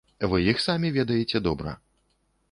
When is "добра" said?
1.49-1.75